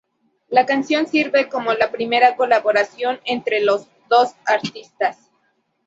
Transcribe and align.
La 0.49 0.65
canción 0.65 1.05
sirve 1.05 1.47
como 1.47 1.75
la 1.75 1.91
primera 1.91 2.35
colaboración 2.35 3.19
entre 3.23 3.59
los 3.63 3.85
dos 4.09 4.31
artistas. 4.47 5.29